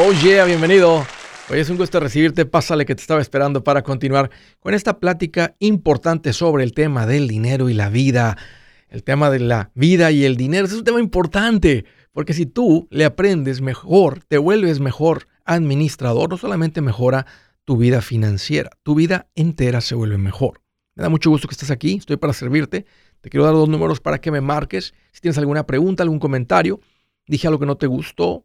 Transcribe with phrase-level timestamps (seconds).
[0.00, 1.04] Oh yeah, bienvenido.
[1.50, 2.46] Hoy es un gusto recibirte.
[2.46, 7.26] Pásale que te estaba esperando para continuar con esta plática importante sobre el tema del
[7.26, 8.36] dinero y la vida.
[8.90, 12.86] El tema de la vida y el dinero es un tema importante, porque si tú
[12.92, 17.26] le aprendes mejor, te vuelves mejor administrador, no solamente mejora
[17.64, 20.62] tu vida financiera, tu vida entera se vuelve mejor.
[20.94, 22.86] Me da mucho gusto que estés aquí, estoy para servirte.
[23.20, 24.94] Te quiero dar dos números para que me marques.
[25.10, 26.78] Si tienes alguna pregunta, algún comentario,
[27.26, 28.44] dije algo que no te gustó,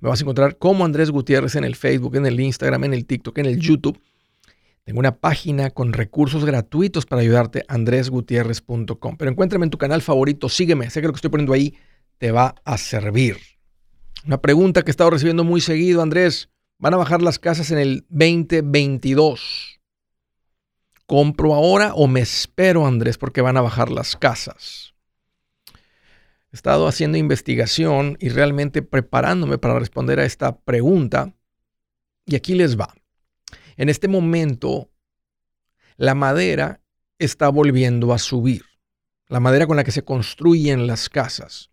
[0.00, 3.06] Me vas a encontrar como Andrés Gutiérrez en el Facebook, en el Instagram, en el
[3.06, 4.00] TikTok, en el YouTube.
[4.84, 9.16] Tengo una página con recursos gratuitos para ayudarte, andresgutierrez.com.
[9.18, 11.76] Pero encuéntrame en tu canal favorito, sígueme, sé que lo que estoy poniendo ahí
[12.18, 13.36] te va a servir.
[14.24, 16.48] Una pregunta que he estado recibiendo muy seguido, Andrés.
[16.78, 19.80] ¿Van a bajar las casas en el 2022?
[21.06, 24.94] ¿Compro ahora o me espero, Andrés, porque van a bajar las casas?
[26.50, 31.34] He estado haciendo investigación y realmente preparándome para responder a esta pregunta.
[32.24, 32.94] Y aquí les va.
[33.76, 34.90] En este momento,
[35.96, 36.80] la madera
[37.18, 38.64] está volviendo a subir.
[39.28, 41.70] La madera con la que se construyen las casas.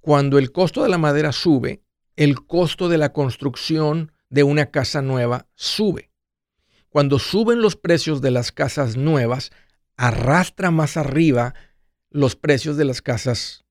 [0.00, 1.82] Cuando el costo de la madera sube,
[2.16, 6.10] el costo de la construcción de una casa nueva sube.
[6.88, 9.52] Cuando suben los precios de las casas nuevas,
[9.96, 11.54] arrastra más arriba
[12.10, 13.62] los precios de las casas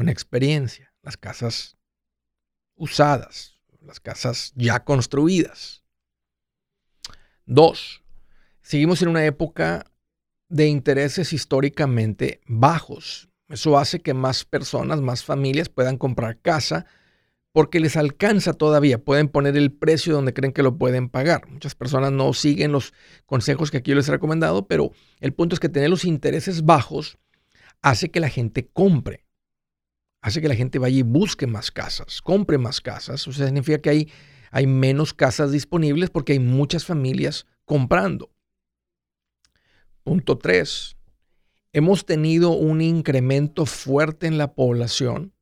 [0.00, 1.76] con experiencia, las casas
[2.74, 5.84] usadas, las casas ya construidas.
[7.44, 8.02] Dos,
[8.62, 9.84] seguimos en una época
[10.48, 13.28] de intereses históricamente bajos.
[13.50, 16.86] Eso hace que más personas, más familias puedan comprar casa
[17.52, 19.04] porque les alcanza todavía.
[19.04, 21.46] Pueden poner el precio donde creen que lo pueden pagar.
[21.50, 22.94] Muchas personas no siguen los
[23.26, 27.18] consejos que aquí les he recomendado, pero el punto es que tener los intereses bajos
[27.82, 29.26] hace que la gente compre.
[30.20, 33.26] Hace que la gente vaya y busque más casas, compre más casas.
[33.26, 34.12] O sea, significa que hay,
[34.50, 38.30] hay menos casas disponibles porque hay muchas familias comprando.
[40.02, 40.96] Punto 3
[41.72, 45.32] hemos tenido un incremento fuerte en la población,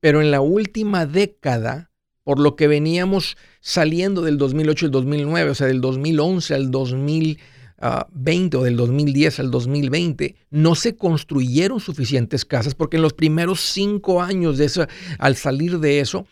[0.00, 1.90] pero en la última década,
[2.22, 6.70] por lo que veníamos saliendo del 2008 al 2009, o sea, del 2011 al
[7.80, 13.60] 2020 o del 2010 al 2020, no se construyeron suficientes casas porque en los primeros
[13.60, 14.86] cinco años de eso,
[15.18, 16.26] al salir de eso,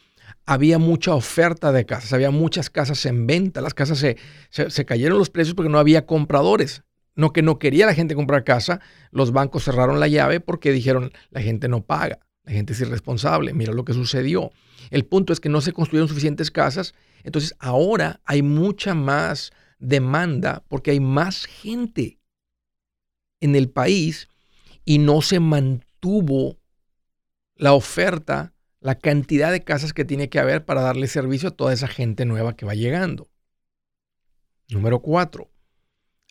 [0.44, 4.16] había mucha oferta de casas, había muchas casas en venta, las casas se,
[4.50, 6.82] se cayeron los precios porque no había compradores.
[7.14, 8.80] No que no quería la gente comprar casa,
[9.10, 13.52] los bancos cerraron la llave porque dijeron la gente no paga, la gente es irresponsable,
[13.54, 14.52] mira lo que sucedió.
[14.90, 16.94] El punto es que no se construyeron suficientes casas,
[17.24, 22.20] entonces ahora hay mucha más demanda porque hay más gente
[23.40, 24.28] en el país
[24.84, 26.58] y no se mantuvo
[27.54, 31.72] la oferta, la cantidad de casas que tiene que haber para darle servicio a toda
[31.72, 33.28] esa gente nueva que va llegando.
[34.68, 35.50] Número cuatro,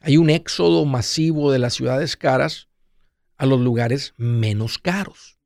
[0.02, 2.70] hay un éxodo masivo de las ciudades caras
[3.38, 5.40] a los lugares menos caros.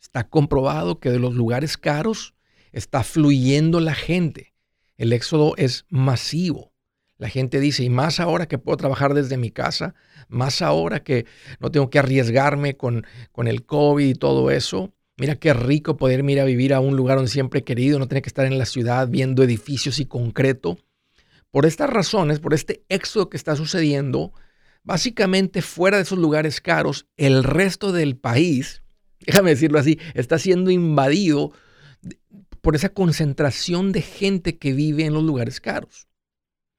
[0.00, 2.34] Está comprobado que de los lugares caros
[2.72, 4.54] está fluyendo la gente.
[4.96, 6.72] El éxodo es masivo.
[7.18, 9.94] La gente dice, y más ahora que puedo trabajar desde mi casa,
[10.28, 11.26] más ahora que
[11.60, 14.92] no tengo que arriesgarme con, con el COVID y todo eso.
[15.16, 18.06] Mira qué rico poder ir a vivir a un lugar donde siempre he querido, no
[18.06, 20.78] tener que estar en la ciudad viendo edificios y concreto.
[21.50, 24.34] Por estas razones, por este éxodo que está sucediendo,
[24.82, 28.82] básicamente fuera de esos lugares caros, el resto del país,
[29.20, 31.52] déjame decirlo así, está siendo invadido
[32.60, 36.08] por esa concentración de gente que vive en los lugares caros.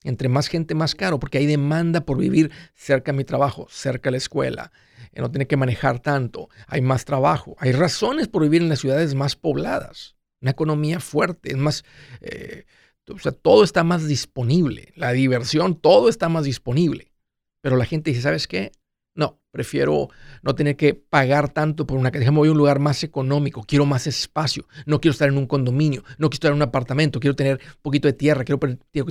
[0.04, 4.08] Entre más gente, más caro, porque hay demanda por vivir cerca de mi trabajo, cerca
[4.08, 4.72] de la escuela,
[5.12, 8.80] eh, no tiene que manejar tanto, hay más trabajo, hay razones por vivir en las
[8.80, 11.84] ciudades más pobladas, una economía fuerte, es más,
[12.22, 12.66] eh,
[13.10, 14.94] o sea, todo está más disponible.
[14.96, 17.14] La diversión, todo está más disponible.
[17.62, 18.72] Pero la gente dice, ¿sabes qué?
[19.16, 20.10] No, prefiero
[20.44, 22.30] no tener que pagar tanto por una casa.
[22.30, 23.64] Voy a un lugar más económico.
[23.68, 24.68] Quiero más espacio.
[24.86, 26.04] No quiero estar en un condominio.
[26.20, 27.20] No quiero estar en un apartamento.
[27.20, 28.44] Quiero tener un poquito de tierra.
[28.44, 28.60] Quiero,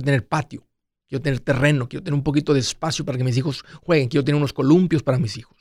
[0.01, 0.65] tener patio.
[1.07, 1.87] Quiero tener terreno.
[1.87, 4.09] Quiero tener un poquito de espacio para que mis hijos jueguen.
[4.09, 5.57] Quiero tener unos columpios para mis hijos.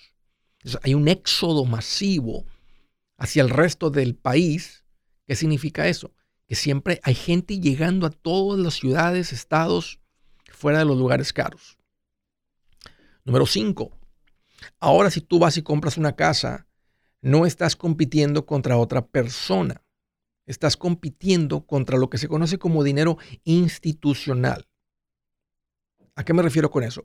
[0.82, 2.44] hay un éxodo masivo
[3.16, 4.84] hacia el resto del país.
[5.26, 6.12] ¿Qué significa eso?
[6.46, 10.00] que siempre hay gente llegando a todas las ciudades, estados,
[10.52, 11.76] fuera de los lugares caros.
[13.25, 13.90] Número 5.
[14.78, 16.69] Ahora si tú vas y compras una casa,
[17.20, 19.82] no estás compitiendo contra otra persona.
[20.46, 24.69] Estás compitiendo contra lo que se conoce como dinero institucional.
[26.17, 27.05] ¿A qué me refiero con eso?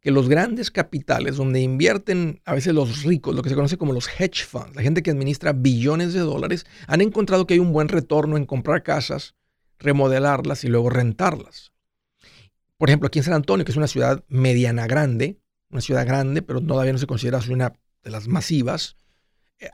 [0.00, 3.92] Que los grandes capitales, donde invierten a veces los ricos, lo que se conoce como
[3.92, 7.72] los hedge funds, la gente que administra billones de dólares, han encontrado que hay un
[7.72, 9.34] buen retorno en comprar casas,
[9.78, 11.72] remodelarlas y luego rentarlas.
[12.76, 15.38] Por ejemplo, aquí en San Antonio, que es una ciudad mediana grande,
[15.70, 17.72] una ciudad grande, pero todavía no se considera una
[18.02, 18.96] de las masivas,
[19.60, 19.70] eh,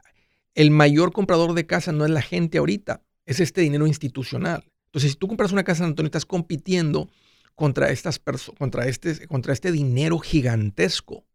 [0.54, 4.70] el mayor comprador de casa no es la gente ahorita, es este dinero institucional.
[4.86, 7.10] Entonces, si tú compras una casa en San Antonio, estás compitiendo
[7.58, 8.20] contra, estas
[8.56, 11.26] contra, este, contra este dinero gigantesco.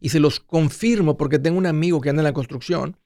[0.00, 2.96] Y se los confirmo porque tengo un amigo que anda en la construcción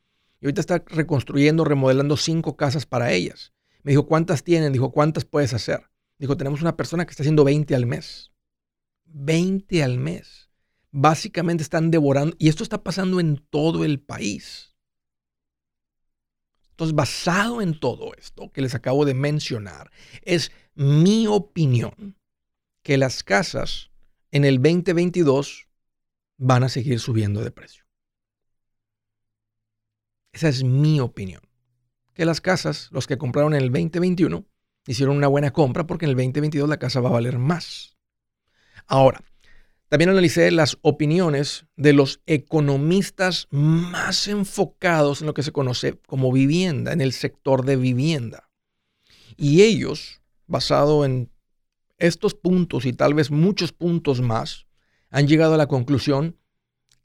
[0.40, 3.52] y ahorita está reconstruyendo, remodelando cinco casas para ellas.
[3.82, 4.72] Me dijo, ¿cuántas tienen?
[4.72, 5.90] Dijo, ¿cuántas puedes hacer?
[6.18, 8.30] Dijo, tenemos una persona que está haciendo 20 al mes.
[9.06, 10.48] 20 al mes.
[10.92, 14.76] Básicamente están devorando, y esto está pasando en todo el país.
[16.70, 19.90] Entonces, basado en todo esto que les acabo de mencionar,
[20.22, 22.16] es mi opinión
[22.86, 23.90] que las casas
[24.30, 25.66] en el 2022
[26.36, 27.82] van a seguir subiendo de precio.
[30.30, 31.42] Esa es mi opinión.
[32.14, 34.46] Que las casas, los que compraron en el 2021,
[34.86, 37.96] hicieron una buena compra porque en el 2022 la casa va a valer más.
[38.86, 39.20] Ahora,
[39.88, 46.30] también analicé las opiniones de los economistas más enfocados en lo que se conoce como
[46.30, 48.48] vivienda, en el sector de vivienda.
[49.36, 51.32] Y ellos, basado en
[51.98, 54.66] estos puntos y tal vez muchos puntos más
[55.10, 56.36] han llegado a la conclusión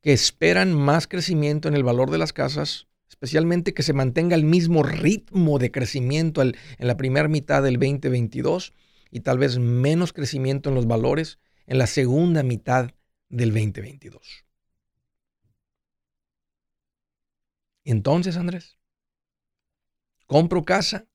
[0.01, 4.43] que esperan más crecimiento en el valor de las casas, especialmente que se mantenga el
[4.43, 8.73] mismo ritmo de crecimiento en la primera mitad del 2022
[9.11, 12.91] y tal vez menos crecimiento en los valores en la segunda mitad
[13.29, 14.45] del 2022.
[17.83, 18.77] Entonces, Andrés,
[20.25, 21.07] ¿compro casa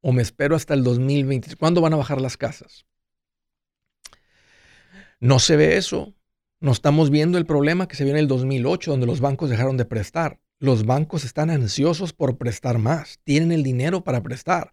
[0.00, 1.56] o me espero hasta el 2023?
[1.56, 2.86] ¿Cuándo van a bajar las casas?
[5.20, 6.14] No se ve eso.
[6.60, 9.76] No estamos viendo el problema que se vio en el 2008, donde los bancos dejaron
[9.76, 10.40] de prestar.
[10.58, 13.20] Los bancos están ansiosos por prestar más.
[13.22, 14.72] Tienen el dinero para prestar.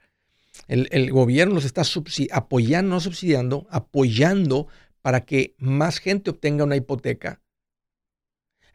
[0.67, 1.83] El, gobierno los está
[2.31, 4.67] apoyando, no subsidiando, apoyando
[5.01, 7.41] para que más gente obtenga una hipoteca.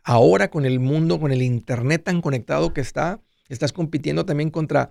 [0.02, 4.90] Ahora con el mundo, con el Internet tan conectado que está, estás compitiendo también contra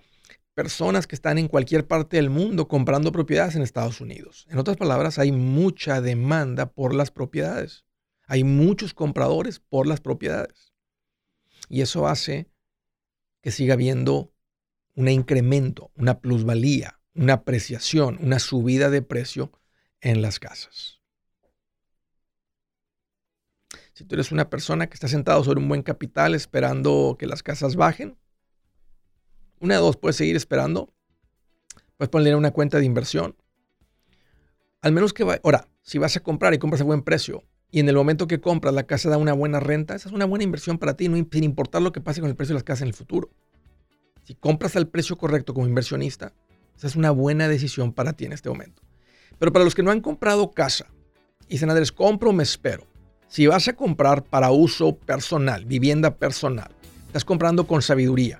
[0.60, 4.46] personas que están en cualquier parte del mundo comprando propiedades en Estados Unidos.
[4.50, 7.86] En otras palabras, hay mucha demanda por las propiedades.
[8.28, 10.74] Hay muchos compradores por las propiedades.
[11.70, 12.50] Y eso hace
[13.42, 14.34] que siga habiendo
[14.96, 19.54] un incremento, una plusvalía, una apreciación, una subida de precio
[20.02, 21.00] en las casas.
[23.94, 27.44] Si tú eres una persona que está sentado sobre un buen capital esperando que las
[27.44, 28.18] casas bajen,
[29.60, 30.94] una de dos, puedes seguir esperando.
[31.98, 33.36] Puedes ponerle una cuenta de inversión.
[34.82, 35.40] Al menos que va.
[35.44, 38.40] Ahora, si vas a comprar y compras a buen precio y en el momento que
[38.40, 41.18] compras la casa da una buena renta, esa es una buena inversión para ti, no,
[41.32, 43.30] sin importar lo que pase con el precio de las casas en el futuro.
[44.24, 46.32] Si compras al precio correcto como inversionista,
[46.78, 48.82] esa es una buena decisión para ti en este momento.
[49.38, 50.86] Pero para los que no han comprado casa
[51.48, 52.86] y dicen, Andrés, compro o me espero.
[53.28, 56.72] Si vas a comprar para uso personal, vivienda personal,
[57.08, 58.40] estás comprando con sabiduría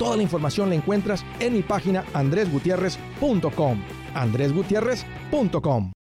[0.00, 3.82] Toda la información la encuentras en mi página andresgutierrez.com.
[4.14, 5.92] andresgutierrez.com.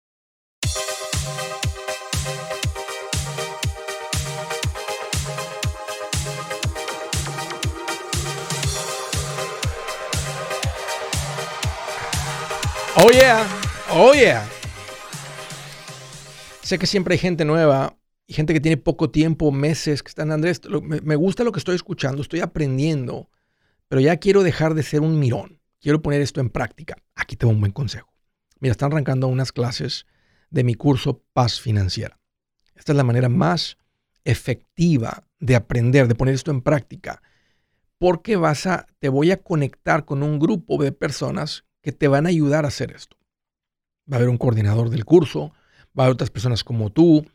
[12.96, 13.46] Oh yeah,
[13.91, 14.48] oh yeah.
[16.62, 20.32] Sé que siempre hay gente nueva y gente que tiene poco tiempo, meses, que están,
[20.32, 23.27] Andrés, me, gusta lo que estoy escuchando, estoy aprendiendo,
[23.89, 25.60] pero ya quiero dejar de ser un mirón.
[25.81, 26.96] Quiero poner esto en práctica.
[27.15, 28.13] Aquí tengo un buen consejo.
[28.60, 30.05] Mira, están arrancando unas clases
[30.50, 32.19] de mi curso Paz Financiera.
[32.75, 33.77] Esta es la manera más
[34.24, 37.22] efectiva de aprender, de poner esto en práctica,
[37.98, 42.25] porque vas a, te voy a conectar con un grupo de personas que te van
[42.25, 43.17] a ayudar a hacer esto.
[44.12, 45.51] Va a haber un coordinador del curso,
[45.98, 47.25] va a haber otras personas como tú,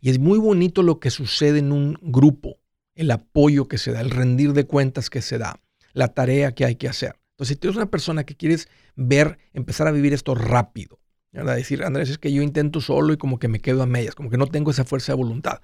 [0.00, 2.58] y es muy bonito lo que sucede en un grupo,
[2.94, 5.60] el apoyo que se da, el rendir de cuentas que se da,
[5.92, 7.20] la tarea que hay que hacer.
[7.32, 11.00] Entonces, si tú eres una persona que quieres ver, empezar a vivir esto rápido,
[11.32, 11.56] ¿verdad?
[11.56, 14.30] Decir, Andrés, es que yo intento solo y como que me quedo a medias, como
[14.30, 15.60] que no tengo esa fuerza de voluntad.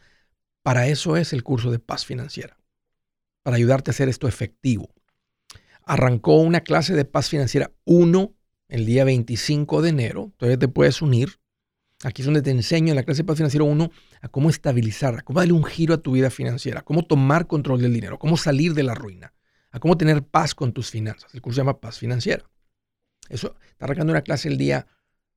[0.63, 2.59] Para eso es el curso de paz financiera,
[3.43, 4.93] para ayudarte a hacer esto efectivo
[5.89, 8.35] arrancó una clase de paz financiera 1
[8.69, 10.33] el día 25 de enero.
[10.37, 11.41] Todavía te puedes unir.
[12.05, 15.17] Aquí es donde te enseño en la clase de paz financiera 1 a cómo estabilizar,
[15.17, 18.37] a cómo darle un giro a tu vida financiera, cómo tomar control del dinero, cómo
[18.37, 19.33] salir de la ruina,
[19.71, 21.35] a cómo tener paz con tus finanzas.
[21.35, 22.49] El curso se llama Paz Financiera.
[23.29, 24.87] Eso está arrancando una clase el día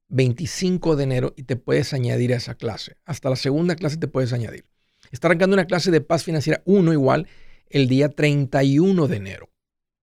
[0.10, 2.98] 25 de enero y te puedes añadir a esa clase.
[3.06, 4.66] Hasta la segunda clase te puedes añadir.
[5.12, 7.28] Está arrancando una clase de paz financiera 1 igual
[7.70, 9.50] el día 31 de enero.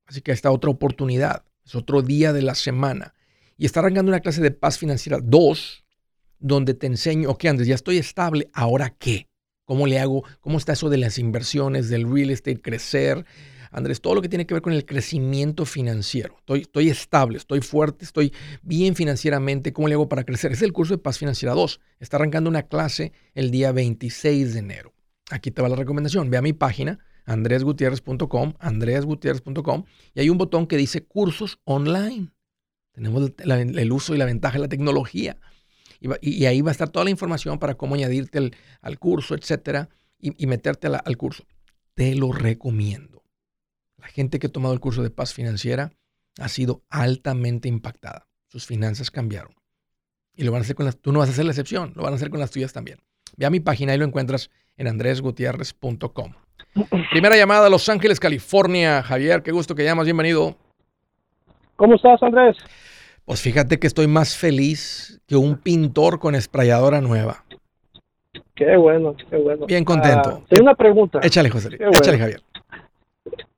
[0.07, 3.15] Así que esta otra oportunidad, es otro día de la semana.
[3.57, 5.85] Y está arrancando una clase de paz financiera 2,
[6.39, 9.29] donde te enseño, ok Andrés, ya estoy estable, ¿ahora qué?
[9.65, 10.25] ¿Cómo le hago?
[10.41, 13.27] ¿Cómo está eso de las inversiones, del real estate, crecer?
[13.71, 16.37] Andrés, todo lo que tiene que ver con el crecimiento financiero.
[16.39, 18.33] Estoy, estoy estable, estoy fuerte, estoy
[18.63, 19.73] bien financieramente.
[19.73, 20.53] ¿Cómo le hago para crecer?
[20.53, 21.81] Es el curso de Paz Financiera 2.
[22.01, 24.93] Está arrancando una clase el día 26 de enero.
[25.31, 26.31] Aquí te va la recomendación.
[26.31, 26.99] Ve a mi página
[27.29, 29.85] andresgutierrez.com, andresgutierrez.com,
[30.15, 32.31] y hay un botón que dice cursos online.
[32.93, 35.37] Tenemos el, uso y la ventaja de la tecnología.
[36.01, 40.47] Y, ahí va a estar toda la información para cómo añadirte al curso, etcétera, y,
[40.47, 41.45] meterte al curso.
[41.95, 43.18] Te lo recomiendo.
[43.99, 45.93] La gente que ha tomado el curso de paz financiera
[46.39, 48.27] ha sido altamente impactada.
[48.47, 49.53] Sus finanzas cambiaron.
[50.35, 52.03] Y lo van a hacer con las, tú no vas a hacer la excepción, lo
[52.05, 52.99] van a hacer con las tuyas también.
[53.37, 56.33] Ve a mi página y lo encuentras en andresgutierrez.com.
[57.11, 59.03] Primera llamada a Los Ángeles, California.
[59.03, 60.57] Javier, qué gusto que llamas, bienvenido.
[61.77, 62.57] ¿Cómo estás, Andrés?
[63.25, 67.45] Pues fíjate que estoy más feliz que un pintor con esprayadora nueva.
[68.55, 69.67] Qué bueno, qué bueno.
[69.67, 70.41] Bien contento.
[70.43, 71.21] Ah, tengo una pregunta.
[71.23, 71.79] Échale, José.
[71.79, 72.43] Échale, Javier.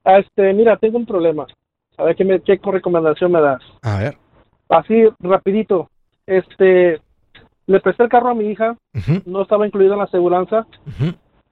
[0.05, 1.47] Ah, este, mira, tengo un problema.
[1.97, 3.63] A ver qué, me, qué recomendación me das.
[3.83, 4.17] A ver.
[4.69, 5.89] Así, rapidito.
[6.27, 7.01] Este,
[7.67, 8.77] le presté el carro a mi hija.
[9.27, 10.67] No estaba incluido en la aseguranza.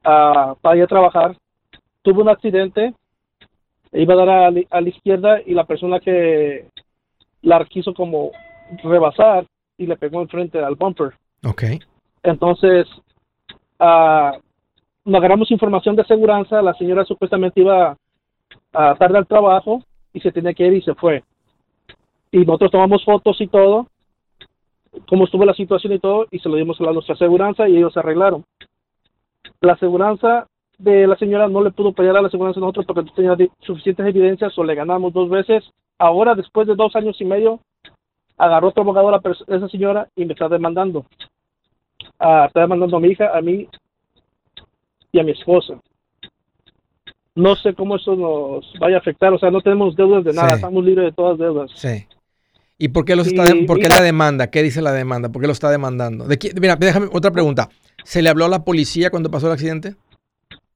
[0.03, 1.37] para ir a trabajar
[2.03, 2.95] tuvo un accidente,
[3.93, 6.67] iba a dar a, la izquierda y la persona que
[7.43, 8.31] la quiso como
[8.83, 11.13] rebasar y le pegó enfrente al bumper.
[11.45, 11.65] Ok.
[12.23, 12.87] Entonces,
[13.79, 14.39] uh,
[15.05, 17.97] nos agarramos información de seguridad, la señora supuestamente iba
[18.73, 21.23] a tarde al trabajo y se tenía que ir y se fue.
[22.31, 23.87] Y nosotros tomamos fotos y todo,
[25.09, 27.93] cómo estuvo la situación y todo, y se lo dimos a nuestra aseguranza y ellos
[27.93, 28.45] se arreglaron.
[29.61, 30.47] La aseguranza
[30.79, 34.07] de la señora no le pudo pelear a la seguridad de nosotros porque tenía suficientes
[34.07, 35.65] evidencias o le ganamos dos veces.
[35.99, 37.61] Ahora, después de dos años y medio,
[38.37, 41.05] agarró otro abogado a esa señora y me está demandando.
[42.19, 43.69] Ah, está demandando a mi hija, a mí
[45.11, 45.81] y a mi esposa.
[47.39, 50.55] No sé cómo eso nos vaya a afectar, o sea, no tenemos deudas de nada,
[50.55, 51.71] estamos libres de todas deudas.
[51.77, 52.05] Sí.
[52.77, 54.51] ¿Y por qué, los está, por qué la demanda?
[54.51, 55.29] ¿Qué dice la demanda?
[55.29, 56.27] ¿Por qué lo está demandando?
[56.27, 57.69] De mira, déjame otra pregunta.
[58.03, 59.95] ¿Se le habló a la policía cuando pasó el accidente?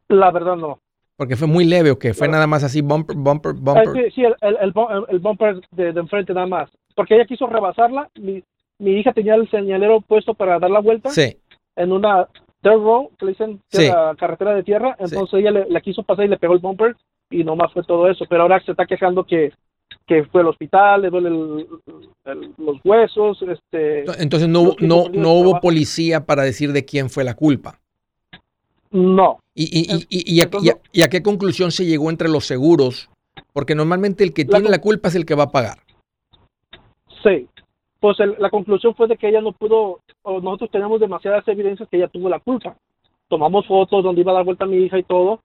[0.07, 0.79] La verdad no.
[1.17, 2.15] Porque fue muy leve o qué?
[2.15, 3.93] Fue nada más así bumper, bumper, bumper.
[3.95, 4.73] sí, sí, el, el,
[5.09, 6.71] el, bumper de, enfrente nada más.
[6.95, 8.41] Porque ella quiso rebasarla, mi,
[8.79, 11.37] mi hija tenía el señalero puesto para dar la vuelta Sí.
[11.75, 12.29] en una
[12.63, 13.89] dirt road, que le dicen que Sí.
[13.89, 16.97] la carretera de tierra, entonces ella le, la quiso pasar y le pegó el bumper
[17.31, 19.53] y nomás fue todo eso, pero ahora se está quejando que,
[20.07, 21.67] que fue al hospital, le duele el-
[22.25, 27.25] el- los huesos, este, Entonces no, no, no hubo policía para decir de quién fue
[27.25, 27.79] la culpa.
[28.91, 30.51] no, ¿Y, y, y, y- y a,
[30.93, 33.09] y a- qué conclusión se llegó entre los seguros?
[33.55, 35.79] Porque normalmente el que La tiene la culpa es el que va a pagar.
[37.23, 37.49] sí.
[38.01, 41.97] Pues el- la conclusión fue de que ella no pudo, nosotros tenemos demasiadas evidencias que
[41.97, 42.77] ella tuvo la culpa.
[43.29, 45.41] Tomamos fotos donde iba a dar vuelta a mi hija y todo,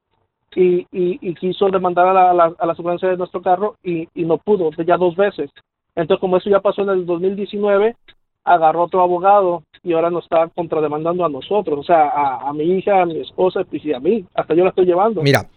[0.55, 2.34] y, y, quiso demandar a la, a
[2.65, 5.51] la, a de nuestro carro y, y no pudo, ya dos veces.
[5.96, 7.96] Entonces, como eso ya pasó en el 2019,
[8.43, 12.63] agarró otro abogado y ahora nos está contrademandando a nosotros, o sea, a, a mi
[12.63, 14.25] hija, a mi esposa pues, y a mí.
[14.34, 15.22] Hasta yo la estoy llevando.
[15.22, 15.50] Mira,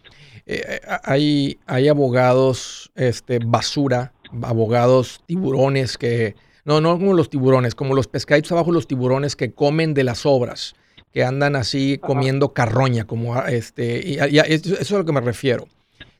[0.47, 4.13] eh, eh, hay, hay abogados este, basura,
[4.43, 6.35] abogados tiburones que...
[6.65, 10.27] No, no como los tiburones, como los pescaditos abajo, los tiburones que comen de las
[10.27, 10.75] obras,
[11.13, 12.07] que andan así Ajá.
[12.07, 14.01] comiendo carroña, como ah, este...
[14.07, 15.67] Y, y- y eso, eso es a lo que me refiero.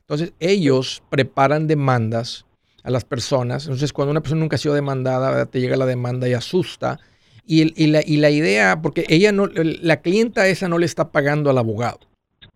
[0.01, 2.45] Entonces, ellos preparan demandas
[2.83, 3.63] a las personas.
[3.65, 5.47] Entonces, cuando una persona nunca ha sido demandada, ¿verdad?
[5.49, 6.99] te llega la demanda y asusta.
[7.45, 10.85] Y, el- y la, y la idea, porque ella no, la clienta esa no le
[10.85, 11.99] está pagando al abogado.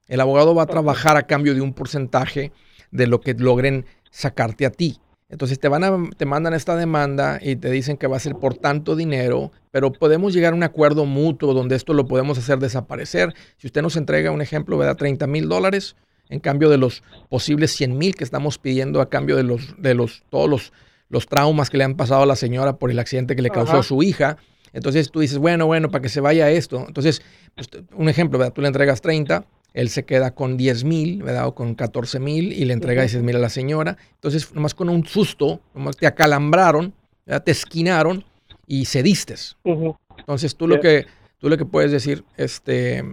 [0.07, 2.51] El abogado va a trabajar a cambio de un porcentaje
[2.91, 4.99] de lo que logren sacarte a ti.
[5.29, 8.35] Entonces te van a, te mandan esta demanda y te dicen que va a ser
[8.35, 12.59] por tanto dinero, pero podemos llegar a un acuerdo mutuo donde esto lo podemos hacer
[12.59, 13.33] desaparecer.
[13.57, 14.97] Si usted nos entrega un ejemplo, ¿verdad?
[14.97, 15.95] 30 mil dólares
[16.29, 19.95] en cambio de los posibles 100 mil que estamos pidiendo a cambio de los, de
[19.95, 20.73] los, todos los,
[21.09, 23.73] los traumas que le han pasado a la señora por el accidente que le causó
[23.73, 23.79] Ajá.
[23.79, 24.37] a su hija.
[24.73, 26.83] Entonces tú dices, bueno, bueno, para que se vaya esto.
[26.87, 27.21] Entonces,
[27.55, 28.53] pues, un ejemplo, ¿verdad?
[28.53, 31.47] Tú le entregas 30, él se queda con 10 mil, ¿verdad?
[31.47, 33.97] O con 14 mil y le entrega 10 mil a la señora.
[34.13, 36.93] Entonces, nomás con un susto, nomás te acalambraron,
[37.25, 37.43] ¿verdad?
[37.43, 38.23] te esquinaron
[38.65, 39.35] y cediste.
[39.65, 39.95] Ujú.
[40.17, 41.05] Entonces, tú lo, que,
[41.39, 43.03] tú lo que puedes decir, este,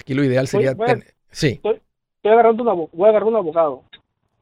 [0.00, 0.74] aquí lo ideal sería...
[0.74, 1.80] ten- sí, Estoy
[2.24, 3.82] agarrando un abo- voy a agarrar un abogado.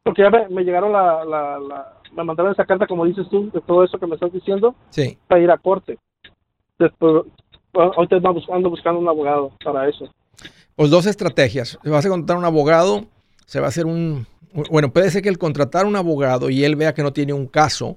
[0.03, 3.51] Porque ya me, me llegaron la, la, la- me mandaron esa carta, como dices tú,
[3.53, 5.19] de todo eso que me estás diciendo, sí.
[5.29, 5.99] para ir a corte.
[6.79, 7.25] Después,
[7.75, 10.09] ahorita ando buscando un abogado para eso.
[10.77, 11.79] Pues dos estrategias.
[11.83, 13.07] Se vas a contratar un abogado,
[13.47, 14.27] se va a hacer un...
[14.71, 17.47] Bueno, puede ser que el contratar un abogado y él vea que no tiene un
[17.47, 17.97] caso.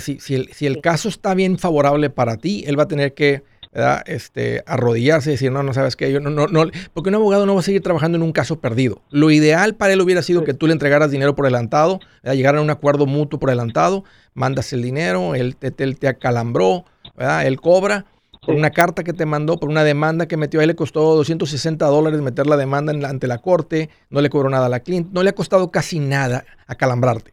[0.00, 3.14] Si, si, el, si el caso está bien favorable para ti, él va a tener
[3.14, 3.44] que
[3.74, 4.04] ¿verdad?
[4.06, 7.44] Este, arrodillarse y decir, no, no sabes qué, yo no, no, no, porque un abogado
[7.44, 9.02] no va a seguir trabajando en un caso perdido.
[9.10, 12.36] Lo ideal para él hubiera sido que tú le entregaras dinero por adelantado, ¿verdad?
[12.36, 16.84] llegaran a un acuerdo mutuo por adelantado, mandas el dinero, él te, te, te acalambró,
[17.16, 17.46] ¿verdad?
[17.46, 18.06] él cobra,
[18.44, 21.14] por una carta que te mandó, por una demanda que metió, a él le costó
[21.16, 24.68] 260 dólares meter la demanda en la- ante la corte, no le cobró nada a
[24.68, 27.32] la cliente, no le ha costado casi nada acalambrarte.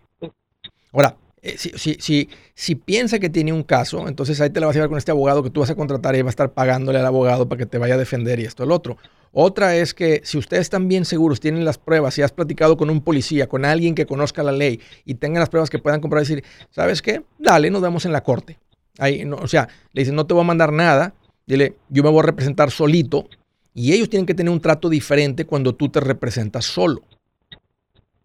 [0.91, 4.67] Ahora, eh, si, si, si, si piensa que tiene un caso, entonces ahí te la
[4.67, 6.51] vas a llevar con este abogado que tú vas a contratar y va a estar
[6.53, 8.97] pagándole al abogado para que te vaya a defender y esto, el otro.
[9.33, 12.89] Otra es que si ustedes están bien seguros, tienen las pruebas, si has platicado con
[12.89, 16.21] un policía, con alguien que conozca la ley y tengan las pruebas que puedan comprar
[16.21, 17.23] decir, ¿sabes qué?
[17.39, 18.59] Dale, nos vemos en la corte.
[18.97, 21.13] Ahí, no, o sea, le dicen, no te voy a mandar nada,
[21.45, 23.27] dile, yo me voy a representar solito
[23.73, 27.01] y ellos tienen que tener un trato diferente cuando tú te representas solo.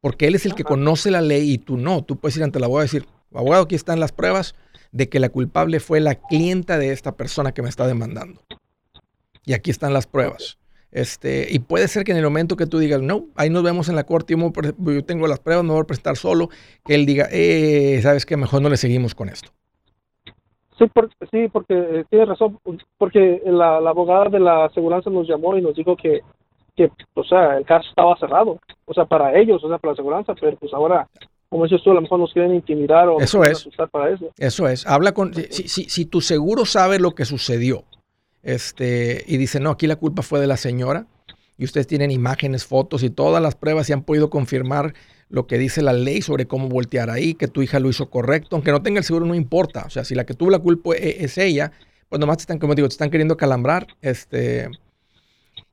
[0.00, 2.04] Porque él es el que conoce la ley y tú no.
[2.04, 4.54] Tú puedes ir ante el abogado y decir, abogado, aquí están las pruebas
[4.92, 8.42] de que la culpable fue la clienta de esta persona que me está demandando.
[9.44, 10.58] Y aquí están las pruebas.
[10.90, 13.88] Este, y puede ser que en el momento que tú digas, no, ahí nos vemos
[13.88, 16.48] en la corte, yo tengo las pruebas, me voy a presentar solo,
[16.84, 19.52] que él diga, eh, sabes que mejor no le seguimos con esto.
[20.78, 22.58] Sí, por- sí porque eh, tienes razón,
[22.98, 26.20] porque la, la abogada de la aseguranza nos llamó y nos dijo que,
[26.76, 29.94] que, o sea, el caso estaba cerrado, o sea, para ellos, o sea, para la
[29.94, 31.08] aseguranza, pero pues ahora,
[31.48, 33.52] como dices tú, a lo mejor nos quieren intimidar o Eso es.
[33.52, 34.26] asustar para eso.
[34.36, 37.84] Eso es, habla con, si, si, si tu seguro sabe lo que sucedió,
[38.42, 41.06] este, y dice, no, aquí la culpa fue de la señora,
[41.58, 44.92] y ustedes tienen imágenes, fotos y todas las pruebas y han podido confirmar
[45.28, 48.54] lo que dice la ley sobre cómo voltear ahí, que tu hija lo hizo correcto,
[48.56, 49.84] aunque no tenga el seguro, no importa.
[49.86, 51.72] O sea, si la que tuvo la culpa e- es ella,
[52.08, 53.86] pues nomás te están, como digo, te están queriendo calambrar.
[54.02, 54.68] Este,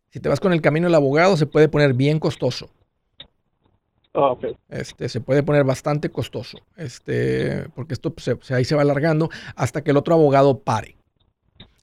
[0.09, 2.69] si te vas con el camino del abogado, se puede poner bien costoso.
[4.15, 4.45] Ah, ok.
[4.69, 8.83] Este, se puede poner bastante costoso, este, porque esto pues, se, se- ahí se va
[8.83, 10.95] alargando hasta que el otro abogado pare.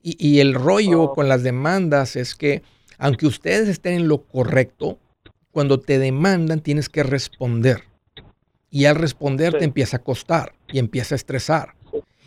[0.02, 1.14] Y, y el rollo Oh.
[1.14, 2.62] con las demandas es que,
[2.98, 4.98] aunque ustedes estén en lo correcto,
[5.61, 7.83] cuando te demandan tienes que responder.
[8.70, 9.59] Y al responder Sí.
[9.59, 11.75] te empieza a costar y empieza a estresar.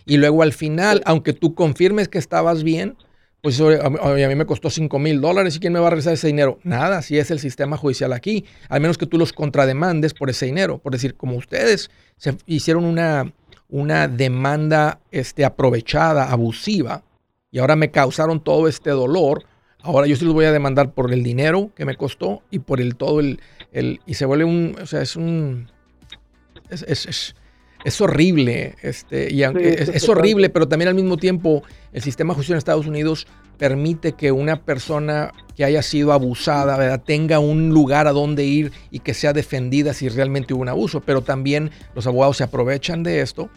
[0.06, 2.96] Y luego al final, aunque tú confirmes que estabas bien,
[3.42, 6.28] pues a mí me costó 5 mil dólares y quién me va a regresar ese
[6.28, 6.60] dinero.
[6.64, 8.46] Nada, si es el sistema judicial aquí.
[8.70, 10.78] Al menos que tú los contrademandes por ese dinero.
[10.78, 13.34] Por decir, como ustedes se hicieron una,
[13.68, 17.02] una demanda este, aprovechada, abusiva,
[17.50, 19.44] y ahora me causaron todo este dolor.
[19.84, 22.80] Ahora yo sí los voy a demandar por el dinero que me costó y por
[22.80, 23.40] el todo el,
[23.74, 25.70] el y se vuelve un, o sea, es un,
[26.70, 27.36] es, es,
[27.84, 32.54] es, horrible, este, y es, horrible, pero también al mismo tiempo el sistema de justicia
[32.54, 38.12] en Estados Unidos permite que una persona que haya sido abusada tenga un lugar a
[38.12, 41.02] donde ir y que sea defendida si realmente hubo un abuso.
[41.02, 43.50] Pero también los abogados se aprovechan de esto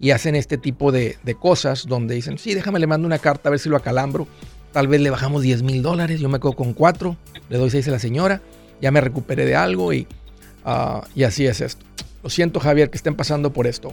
[0.00, 3.50] y hacen este tipo de, cosas donde dicen, sí, déjame le mando una carta a
[3.50, 4.26] ver si lo acalambro.
[4.74, 7.16] Tal vez le bajamos 10 mil dólares, yo me quedo con 4,
[7.48, 8.42] le doy 6 a la señora,
[8.80, 10.08] ya me recuperé de algo y,
[10.64, 11.86] ah, y así es esto.
[12.24, 13.92] Lo siento Javier que estén pasando por esto.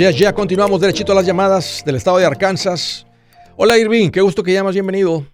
[0.00, 3.06] Ya, ya, continuamos derechito a las llamadas del estado de Arkansas.
[3.58, 5.26] Hola Irving, qué gusto que llamas, bienvenido.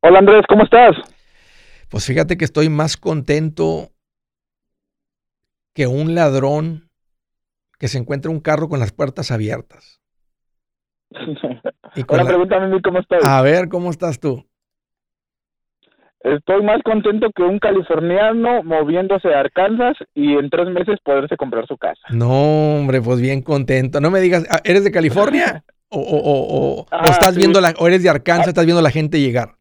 [0.00, 0.96] Hola Andrés, ¿cómo estás?
[1.90, 3.90] Pues fíjate que estoy más contento
[5.74, 6.88] que un ladrón
[7.78, 10.00] que se encuentra un carro con las puertas abiertas.
[11.94, 13.22] Y Ahora pregúntame a mí cómo estás.
[13.22, 14.47] A ver, ¿cómo estás tú?
[16.36, 21.66] Estoy más contento que un californiano moviéndose a Arkansas y en tres meses poderse comprar
[21.66, 22.00] su casa.
[22.10, 24.00] No, hombre, pues bien contento.
[24.00, 25.64] No me digas, ah, ¿eres de California?
[25.90, 28.50] ¿O, o, o, ah, estás viendo la, o eres de Arkansas, ah.
[28.50, 29.54] estás viendo la gente llegar?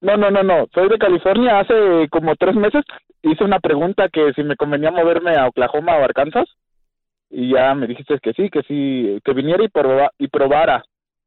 [0.00, 0.66] No, no, no, no.
[0.72, 1.60] Soy de California.
[1.60, 2.82] Hace como tres meses
[3.22, 6.48] hice una pregunta que si me convenía moverme a Oklahoma o Arkansas.
[7.30, 9.68] Y ya me dijiste que sí, que sí, que viniera y,
[10.24, 10.82] y probara.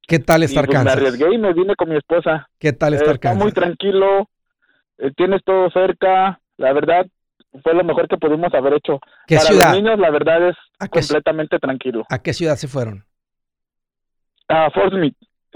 [0.08, 2.48] ¿Qué tal estar pues, Me arriesgué y me vine con mi esposa.
[2.60, 4.30] ¿Qué tal estar Está muy tranquilo,
[4.98, 7.06] eh, tienes todo cerca, la verdad
[7.64, 9.00] fue lo mejor que pudimos haber hecho.
[9.28, 9.70] ¿Qué Para ciudad?
[9.72, 10.56] los niños la verdad es
[10.90, 12.06] completamente tranquilo.
[12.10, 13.06] ¿A qué ciudad se fueron?
[14.48, 15.16] A Fort Smith.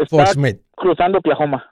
[0.10, 0.62] Fort Smith.
[0.76, 1.66] Cruzando Oklahoma.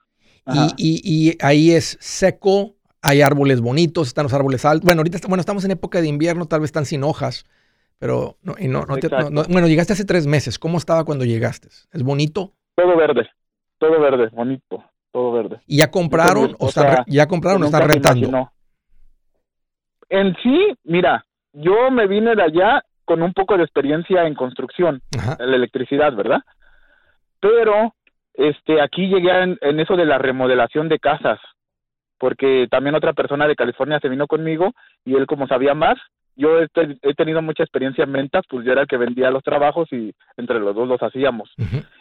[0.48, 4.86] Y, y, y, ahí es seco, hay árboles bonitos, están los árboles altos.
[4.86, 7.46] Bueno, ahorita bueno, estamos en época de invierno, tal vez están sin hojas,
[8.00, 10.58] pero no, y no, no, bueno, llegaste hace tres meses.
[10.58, 11.68] ¿Cómo estaba cuando llegaste?
[11.92, 12.54] ¿Es bonito?
[12.78, 13.28] Todo verde,
[13.80, 15.62] todo verde, bonito, todo verde.
[15.66, 18.52] ¿Y ya compraron o, están, ya compraron o están rentando?
[20.10, 25.02] En sí, mira, yo me vine de allá con un poco de experiencia en construcción,
[25.12, 26.42] en la electricidad, ¿verdad?
[27.40, 27.96] Pero
[28.36, 31.40] este aquí llegué en, en, eso de la remodelación de casas,
[32.20, 35.98] porque también otra persona de California se vino conmigo y él como sabía más,
[36.38, 39.92] yo he, tenido mucha experiencia en ventas, pues yo era el que vendía los trabajos
[39.92, 41.52] y entre los dos los hacíamos.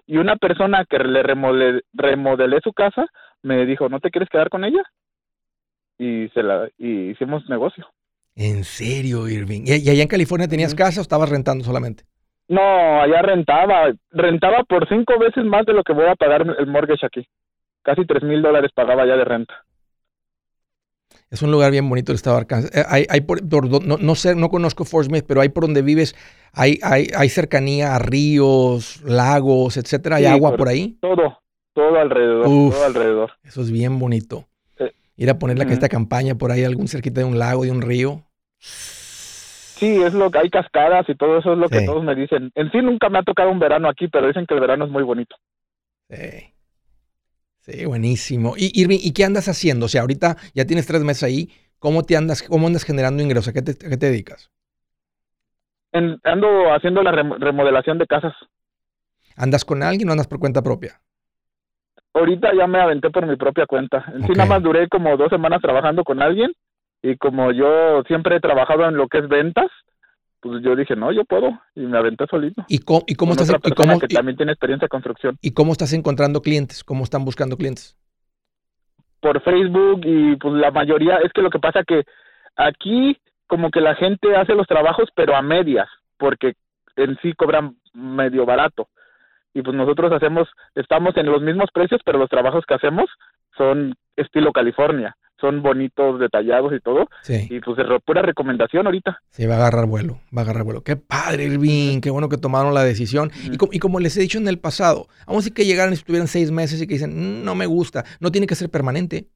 [0.07, 3.07] Y una persona que le remodelé su casa
[3.43, 4.83] me dijo, ¿no te quieres quedar con ella?
[5.99, 7.87] Y, se la, y hicimos negocio.
[8.35, 9.63] ¿En serio, Irving?
[9.65, 12.05] ¿Y, allá en California tenías casa o estabas rentando solamente?
[12.49, 13.91] No, allá rentaba.
[14.11, 17.27] Rentaba por cinco veces más de lo que voy a pagar el mortgage aquí.
[17.83, 19.65] Casi tres mil dólares pagaba ya de renta.
[21.31, 22.71] Es un lugar bien bonito el estado de Arkansas.
[22.75, 25.83] Eh, hay, hay por, no, no, sé, no conozco Fort Smith, pero hay por donde
[25.83, 26.15] vives,
[26.53, 30.17] hay, hay, hay cercanía a ríos, lagos, etcétera.
[30.17, 30.99] ¿Hay agua por ahí?
[31.01, 31.39] Todo,
[31.75, 33.33] todo alrededor, todo alrededor.
[33.43, 34.47] Eso es bien bonito.
[35.19, 37.81] Ir a poner la esta campaña por ahí, algún cerquita de un lago, de un
[37.81, 38.23] río.
[38.59, 42.51] Sí, es lo que hay cascadas y todo eso es lo que todos me dicen.
[42.55, 44.91] En sí nunca me ha tocado un verano aquí, pero dicen que el verano es
[44.91, 45.37] muy bonito.
[46.11, 46.53] Sí.
[47.67, 48.55] Sí, buenísimo.
[48.57, 49.87] Y Irving, ¿y qué andas haciendo?
[49.87, 51.51] O sea, ahorita ya tienes tres meses ahí.
[51.81, 53.49] ¿Cómo te andas, cómo andas generando ingresos?
[53.49, 54.51] ¿A qué te, qué te dedicas?
[56.25, 58.35] ando haciendo la remodelación de casas.
[59.37, 61.01] ¿Andas con alguien o andas por cuenta propia?
[62.15, 64.05] Ahorita ya me aventé por mi propia cuenta.
[64.15, 66.53] En sí nada más duré como dos semanas trabajando con alguien
[67.03, 69.71] Y como yo siempre he trabajado en lo que es ventas,
[70.41, 71.61] pues yo dije, no, yo puedo.
[71.75, 72.65] Y me aventé solito.
[72.69, 73.51] ¿Y cómo, y cómo estás?
[73.65, 75.39] Y cómo, que también tiene experiencia en construcción.
[75.41, 76.85] ¿Y cómo estás encontrando clientes?
[76.85, 77.97] ¿Cómo están buscando clientes?
[79.21, 82.05] Por Facebook y pues la mayoría, es que lo que pasa que
[82.57, 86.55] aquí como que la gente hace los trabajos pero a medias, porque
[86.97, 88.89] en sí cobran medio barato.
[89.55, 93.07] Y pues nosotros hacemos, estamos en los mismos precios, pero los trabajos que hacemos
[93.57, 97.09] son estilo California son bonitos, detallados y todo.
[97.23, 97.47] Sí.
[97.51, 99.19] Y pues es pura recomendación ahorita.
[99.31, 100.83] Sí, va a agarrar vuelo, va a agarrar vuelo.
[100.83, 103.31] Qué padre, Irving, qué bueno que tomaron la decisión.
[103.45, 106.29] y, como, les he dicho en el pasado, vamos a decir que llegaran y estuvieran
[106.29, 109.29] seis meses y que dicen, mm, no me gusta, no tiene que ser permanente.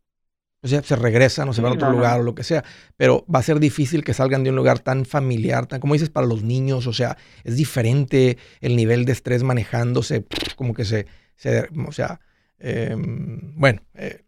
[0.63, 2.63] O sea, se regresan o se van a otro lugar o lo que sea.
[2.97, 6.11] Pero va a ser difícil que salgan de un lugar tan familiar, tan, como dices,
[6.11, 6.87] para los niños.
[6.87, 12.21] O sea, es diferente el nivel de estrés manejándose, como que se, se o sea,
[12.59, 14.25] em, bueno, eh,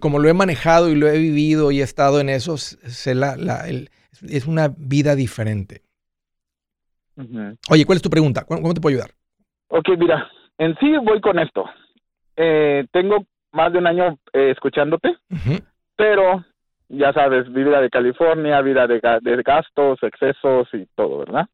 [0.00, 4.68] como, lo he manejado y lo he vivido y he estado en eso, es una
[4.76, 5.82] vida diferente.
[7.70, 8.44] Oye, ¿cuál es tu pregunta?
[8.46, 9.10] ¿Cómo, te puedo ayudar?
[9.68, 11.64] Ok, mira, en sí voy con esto.
[12.36, 15.16] Eh, tengo más de un año eh, escuchándote,
[15.96, 16.44] pero
[16.88, 21.46] ya sabes, vida de California, vida de, de, gastos, excesos y todo, ¿verdad?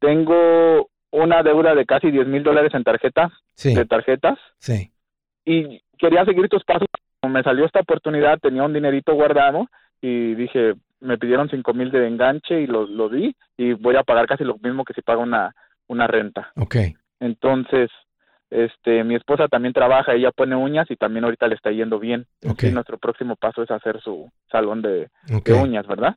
[0.00, 3.30] Tengo una deuda de casi 10 mil dólares en tarjeta,
[3.62, 4.38] de tarjetas.
[4.58, 4.90] Sí.
[5.44, 6.88] Y quería seguir tus pasos
[7.28, 9.66] me salió esta oportunidad, tenía un dinerito guardado
[10.00, 14.02] y dije, me pidieron cinco mil de enganche y lo, lo di y voy a
[14.02, 15.54] pagar casi lo mismo que si pago una,
[15.86, 16.52] una renta.
[16.56, 16.76] Ok.
[17.20, 17.90] Entonces,
[18.50, 22.26] este, mi esposa también trabaja, ella pone uñas y también ahorita le está yendo bien.
[22.48, 22.72] Okay.
[22.72, 25.08] nuestro próximo paso es hacer su salón de,
[25.52, 26.16] uñas, ¿verdad?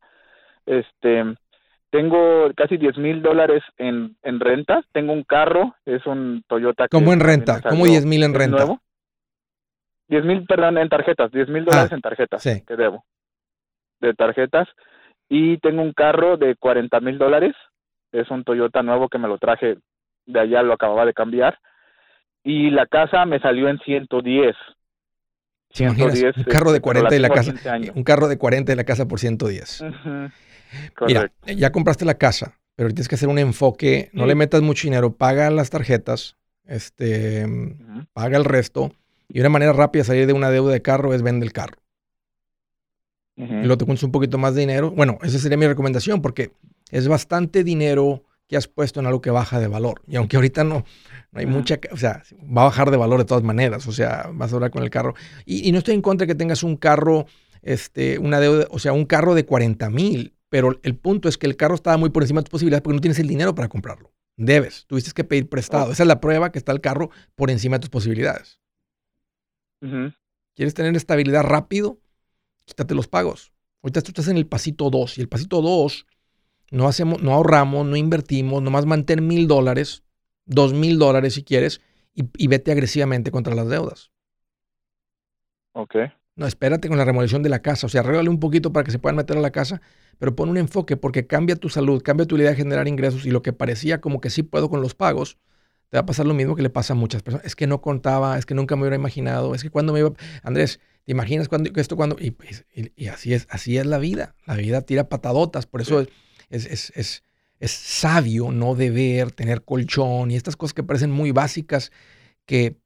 [0.66, 1.24] Este,
[1.90, 6.88] tengo casi diez mil dólares en, en rentas, tengo un carro, es un Toyota.
[6.88, 7.62] ¿Cómo en renta?
[7.62, 8.58] ¿Cómo diez mil en renta?
[8.58, 8.80] Nuevo.
[10.12, 13.06] 10 mil, perdón, en tarjetas, 10 mil dólares ah, en tarjetas que debo.
[14.02, 14.68] De tarjetas.
[15.30, 17.56] Y tengo un carro de 40 mil dólares.
[18.12, 19.78] Es un Toyota nuevo que me lo traje
[20.26, 21.58] de allá, lo acababa de cambiar.
[22.44, 24.54] Y la casa me salió en 110.
[25.70, 27.54] 110 un carro de 40 de la casa.
[27.96, 29.86] Un carro de 40 de la casa por 110.
[31.08, 34.10] Mira, ya compraste la casa, pero tienes que hacer un enfoque.
[34.12, 35.16] No le metas mucho dinero.
[35.16, 36.36] Paga las tarjetas.
[36.66, 37.46] Este,
[38.14, 38.92] paga el resto
[39.34, 41.78] y una manera rápida de salir de una deuda de carro es vender el carro.
[43.38, 44.92] Y luego te cuentas un poquito más de dinero.
[44.92, 46.52] Bueno, esa sería mi recomendación porque
[46.92, 50.04] es bastante dinero que has puesto en algo que baja de valor.
[50.08, 50.84] Y aunque ahorita no,
[51.32, 52.22] no hay mucha, o sea,
[52.56, 53.88] va a bajar de valor de todas maneras.
[53.88, 55.16] O sea, vas a hablar con el carro.
[55.46, 57.26] Y, no estoy en contra de que tengas un carro,
[57.64, 60.36] este, una deuda, o sea, un carro de 40 mil.
[60.50, 62.96] Pero el punto es que el carro estaba muy por encima de tus posibilidades porque
[62.96, 64.12] no tienes el dinero para comprarlo.
[64.36, 65.88] Debes, tuviste que pedir prestado.
[65.88, 65.92] Oh.
[65.94, 68.61] Esa es la prueba que está el carro por encima de tus posibilidades.
[70.56, 72.00] ¿Quieres tener estabilidad rápido?
[72.66, 73.52] Quítate los pagos.
[73.82, 76.06] Ahorita tú estás en el pasito 2 y el pasito 2
[76.72, 80.04] no hacemos, no ahorramos, no invertimos, nomás mantén mil dólares,
[80.46, 81.82] dos mil dólares si quieres
[82.14, 84.12] y, vete agresivamente contra las deudas.
[85.74, 85.96] Ok.
[86.36, 87.88] No, espérate con la remodelación de la casa.
[87.88, 89.82] O sea, arréglale un poquito para que se puedan meter a la casa,
[90.18, 93.32] pero pon un enfoque porque cambia tu salud, cambia tu idea de generar ingresos y
[93.32, 95.38] lo que parecía como que sí puedo con los pagos,
[95.92, 97.46] te va a pasar lo mismo que le pasa a muchas personas.
[97.46, 100.14] Es que no contaba, es que nunca me hubiera imaginado, es que cuando me iba...
[100.42, 102.16] Andrés, ¿te imaginas cuando, esto cuando...
[102.16, 104.34] Pues, y, así, es, así es la vida.
[104.46, 106.08] La vida tira patadotas, por eso es,
[106.50, 107.24] es, es,
[107.60, 111.92] es, sabio no deber tener colchón y estas cosas que parecen muy básicas
[112.46, 112.78] que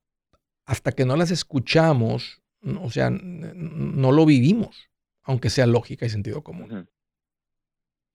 [0.65, 2.41] hasta que no las escuchamos,
[2.81, 4.89] o sea, no lo vivimos,
[5.21, 6.89] aunque sea lógica y sentido común.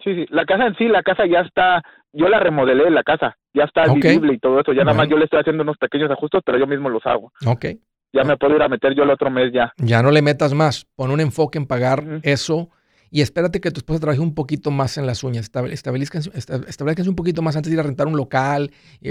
[0.03, 1.83] Sí, sí, la casa en sí, la casa ya está,
[2.13, 5.17] yo la remodelé, la casa, ya está visible y todo eso, ya nada más yo
[5.17, 7.33] le estoy haciendo unos pequeños ajustes, pero yo mismo los hago.
[7.47, 7.67] Ok.
[8.13, 9.73] Ya me puedo ir a meter yo el otro mes ya.
[9.77, 12.71] Ya no le metas más, pon un enfoque en pagar eso
[13.13, 16.31] y espérate que tu esposa trabaje un poquito más en las uñas, establezcanse,
[17.09, 19.11] un poquito más antes de ir a rentar un local, y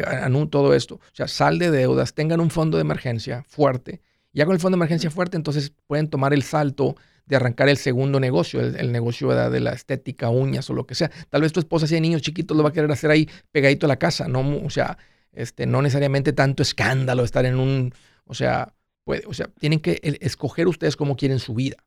[0.49, 0.95] todo esto.
[0.95, 4.01] O sea, sal de deudas, tengan un fondo de emergencia fuerte.
[4.31, 6.95] Ya con el fondo de emergencia fuerte, entonces pueden tomar el salto
[7.29, 11.11] de arrancar el segundo negocio, el, negocio de la estética, uñas o lo que sea.
[11.29, 13.85] Tal vez tu esposa, si hay niños chiquitos, lo va a querer hacer ahí pegadito
[13.85, 14.41] a la casa, ¿no?
[14.65, 14.97] O sea,
[15.31, 17.93] este, no necesariamente tanto escándalo, estar en un,
[18.25, 21.77] o sea, puede, o sea, tienen que escoger ustedes cómo quieren su vida.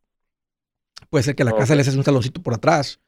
[1.10, 3.00] Puede ser que la casa les hace un saloncito por atrás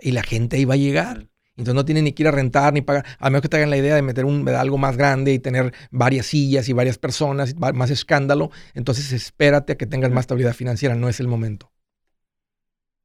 [0.00, 1.28] y la gente ahí va a llegar.
[1.56, 3.68] Entonces no tienen ni que ir a rentar ni pagar, a menos que te hagan
[3.68, 7.54] la idea de meter un, algo más grande y tener varias sillas y varias personas,
[7.56, 8.50] más escándalo.
[8.72, 11.71] Entonces espérate a que tengas más estabilidad financiera, no es el momento.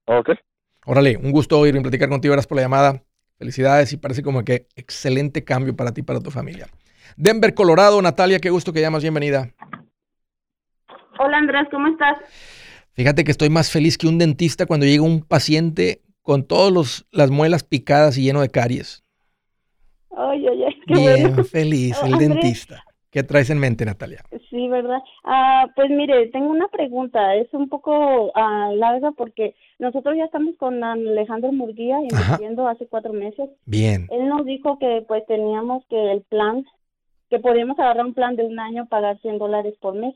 [0.07, 0.29] Ok.
[0.85, 2.31] Órale, un gusto oír y platicar contigo.
[2.31, 3.03] Gracias por la llamada.
[3.37, 6.67] Felicidades y parece como que excelente cambio para ti y para tu familia.
[7.17, 8.01] Denver, Colorado.
[8.01, 9.03] Natalia, qué gusto que llamas.
[9.03, 9.51] Bienvenida.
[11.19, 12.17] Hola Andrés, ¿cómo estás?
[12.93, 17.29] Fíjate que estoy más feliz que un dentista cuando llega un paciente con todas las
[17.29, 19.03] muelas picadas y lleno de caries.
[20.15, 22.83] Ay, ay, ay, qué Bien feliz el dentista.
[23.17, 24.21] ¿Qué traes en mente, Natalia?
[24.47, 24.99] Sí, ¿verdad?
[25.23, 27.33] Ah, pues mire, tengo una pregunta.
[27.33, 33.13] Es un poco ah, larga porque nosotros ya estamos con Alejandro Murguía invirtiendo hace cuatro
[33.13, 33.49] meses.
[33.65, 34.05] Bien.
[34.11, 36.63] Él nos dijo que pues teníamos que el plan,
[37.31, 40.13] que podíamos agarrar un plan de un año, pagar 100 dólares por mes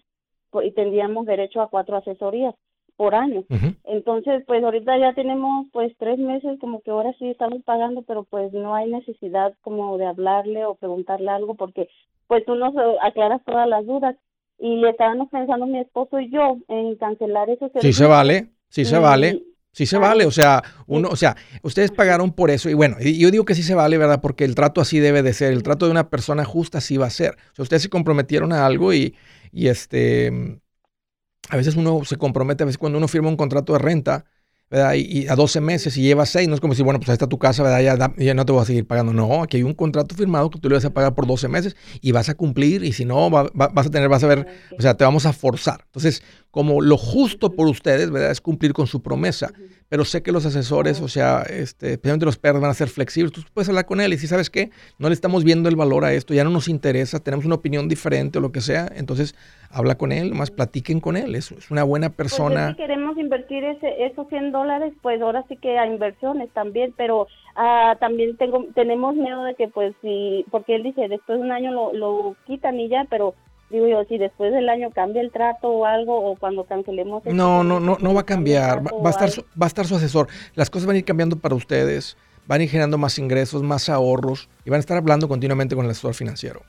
[0.64, 2.54] y tendríamos derecho a cuatro asesorías
[3.02, 3.44] por año.
[3.86, 8.26] Entonces, pues ahorita ya tenemos pues tres meses, como que ahora sí estamos pagando, pero
[8.26, 11.90] pues no hay necesidad como de hablarle o preguntarle algo porque
[12.28, 14.16] pues tú nos aclaras todas las dudas.
[14.60, 17.96] Y estábamos pensando mi esposo y yo en cancelar esos servicios.
[17.96, 19.42] Sí se vale, sí se vale.
[19.72, 23.32] Sí se vale, o sea, uno, o sea, ustedes pagaron por eso y bueno, yo
[23.32, 24.20] digo que sí se vale, ¿verdad?
[24.22, 27.06] Porque el trato así debe de ser, el trato de una persona justa así va
[27.06, 27.32] a ser.
[27.54, 29.16] O sea, ustedes se comprometieron a algo y,
[29.54, 30.60] y este,
[31.50, 34.26] a veces uno se compromete, a veces cuando uno firma un contrato de renta,
[34.70, 34.94] ¿verdad?
[34.96, 37.28] Y, a 12 meses y lleva 6, no es como decir, bueno, pues ahí está
[37.28, 37.82] tu casa, ¿verdad?
[37.82, 39.12] Ya, ya, no te voy a seguir pagando.
[39.12, 41.76] No, aquí hay un contrato firmado que tú le vas a pagar por 12 meses
[42.00, 44.96] y vas a cumplir y si no, vas a tener, vas a ver, o sea,
[44.96, 45.82] te vamos a forzar.
[45.88, 48.32] Entonces, como lo justo por ustedes, ¿verdad?
[48.32, 49.52] Es cumplir con su promesa.
[49.88, 53.34] Pero sé que los asesores, o sea, este, especialmente los perros van a ser flexibles.
[53.34, 56.06] Tú puedes hablar con él y si sabes qué, no le estamos viendo el valor
[56.06, 58.88] a esto, ya no nos interesa, tenemos una opinión diferente o lo que sea.
[58.96, 59.36] Entonces,
[59.70, 61.36] habla con él, más platiquen con él.
[61.36, 62.72] Es, es una buena pues persona.
[62.72, 67.28] si queremos invertir ese, esos 100 dólares, pues ahora sí que a inversiones también, pero
[67.56, 71.52] ah, también tengo tenemos miedo de que, pues, si, porque él dice, después de un
[71.52, 73.36] año lo, lo quitan y ya, pero
[73.72, 77.24] digo yo, si después del año cambia el trato o algo, o cuando cancelemos...
[77.26, 79.96] No, no, no, no va a cambiar, va, a estar su, va a estar su
[79.96, 80.28] asesor.
[80.56, 83.90] Las cosas van a ir cambiando para ustedes, van a ir generando más ingresos, más
[83.90, 86.62] ahorros, y van a estar hablando continuamente con el asesor financiero.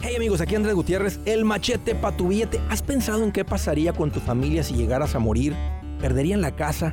[0.00, 2.60] Hey amigos, aquí Andrés Gutiérrez, el machete para tu billete.
[2.68, 5.54] ¿Has pensado en qué pasaría con tu familia si llegaras a morir?
[6.00, 6.92] ¿Perderían la casa?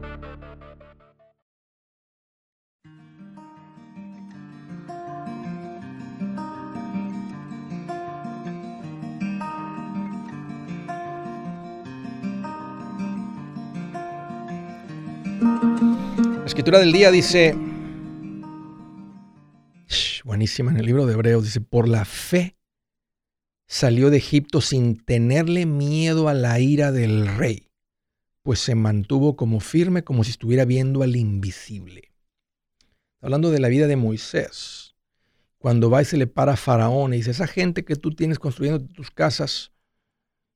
[16.61, 17.55] escritura del día dice,
[20.23, 22.55] buenísima en el libro de Hebreos, dice, por la fe
[23.65, 27.71] salió de Egipto sin tenerle miedo a la ira del rey,
[28.43, 32.11] pues se mantuvo como firme como si estuviera viendo al invisible.
[33.21, 34.93] Hablando de la vida de Moisés,
[35.57, 38.37] cuando va y se le para a Faraón y dice, esa gente que tú tienes
[38.37, 39.71] construyendo tus casas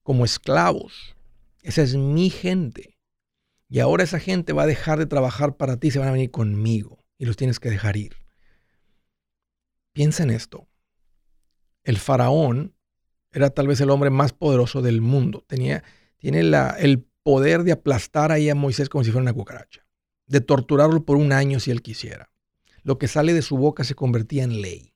[0.03, 1.15] como esclavos,
[1.63, 2.94] esa es mi gente.
[3.67, 6.31] Y ahora esa gente va a dejar de trabajar para ti, se van a venir
[6.31, 8.15] conmigo y los tienes que dejar ir.
[9.93, 10.67] Piensa en esto.
[11.83, 12.75] El faraón
[13.31, 15.43] era tal vez el hombre más poderoso del mundo.
[15.47, 15.83] Tenía,
[16.17, 19.85] tiene la, el poder de aplastar ahí a Moisés como si fuera una cucaracha,
[20.27, 22.31] de torturarlo por un año si él quisiera.
[22.83, 24.93] Lo que sale de su boca se convertía en ley.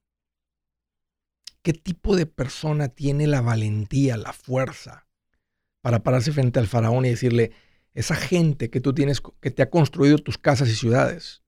[1.61, 5.07] ¿Qué tipo de persona tiene la valentía, la fuerza
[5.81, 7.51] para pararse frente al faraón y decirle,
[7.99, 11.43] esa gente que tú tienes, que te ha construido tus casas y ciudades,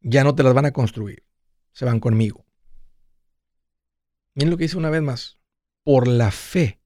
[0.00, 1.24] ya no te las van a construir
[1.74, 2.46] se van conmigo.
[4.34, 5.38] Miren lo que dice una vez más.
[5.82, 6.80] Por la fe,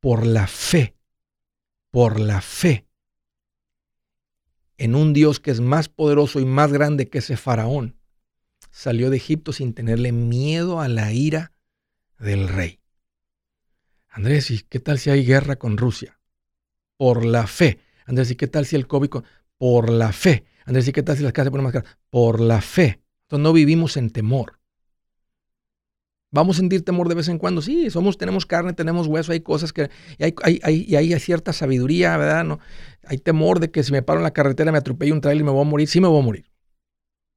[0.00, 0.98] por la fe,
[1.90, 2.86] por la fe
[4.76, 7.96] en un Dios que es más poderoso y más grande que ese faraón,
[8.72, 11.52] salió de Egipto sin tenerle miedo a la ira
[12.18, 12.80] del rey.
[14.08, 16.20] Andrés, ¿y qué tal si hay guerra con Rusia?
[16.96, 17.78] Por la fe.
[18.06, 19.10] Andrés, ¿y qué tal si el COVID?
[19.58, 20.44] Por la fe.
[20.64, 21.96] Andrés, ¿y qué tal si las casas se ponen más caras?
[22.10, 23.00] Por la fe.
[23.22, 24.60] Entonces no vivimos en temor.
[26.34, 27.62] Vamos a sentir temor de vez en cuando.
[27.62, 29.88] Sí, somos, tenemos carne, tenemos hueso, hay cosas que.
[30.18, 32.42] Y hay, hay, hay, cierta sabiduría, ¿verdad?
[32.42, 32.58] No,
[33.06, 35.44] hay temor de que si me paro en la carretera, me atropelle un trailer y
[35.44, 35.86] me voy a morir.
[35.86, 36.50] Sí, me voy a morir.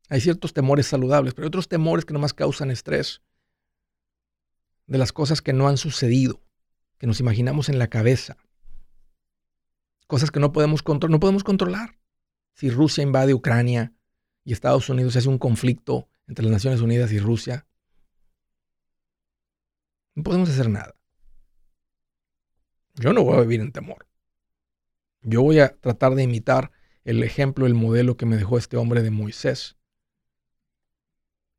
[0.09, 3.21] Hay ciertos temores saludables, pero hay otros temores que nomás causan estrés.
[4.87, 6.41] de las cosas que no han sucedido,
[6.97, 8.37] que nos imaginamos en la cabeza.
[10.07, 11.99] Cosas que no podemos, controlar, no podemos controlar.
[12.53, 13.93] Si Rusia invade Ucrania
[14.43, 17.67] y Estados Unidos hace un conflicto entre las Naciones Unidas y Rusia,
[20.15, 20.95] no podemos hacer nada.
[22.95, 24.07] Yo no voy a vivir en temor.
[25.21, 26.71] Yo voy a tratar de imitar
[27.03, 29.77] el ejemplo, el modelo que me dejó este hombre de Moisés.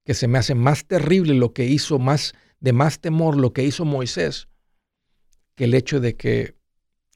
[0.04, 3.62] Que se me hace más terrible lo que hizo, más de más temor lo que
[3.62, 4.48] hizo Moisés,
[5.54, 6.56] que el hecho de que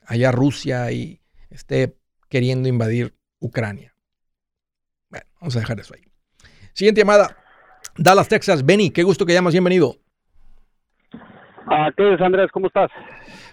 [0.06, 1.21] haya Rusia y
[1.52, 1.96] esté
[2.28, 3.94] queriendo invadir Ucrania.
[5.10, 6.02] Bueno, vamos a dejar eso ahí.
[6.72, 7.36] Siguiente llamada.
[7.96, 8.64] Dallas, Texas.
[8.64, 9.52] Benny, qué gusto que llamas.
[9.52, 9.96] Bienvenido.
[11.66, 12.50] Ah, ¿Qué es, Andrés?
[12.52, 12.90] ¿Cómo estás?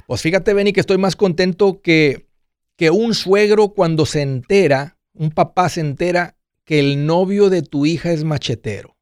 [0.07, 2.27] Pues fíjate, Benny, que estoy más contento que,
[2.75, 6.35] que un suegro cuando se entera, un papá se entera
[6.65, 8.95] que el novio de tu hija es machetero.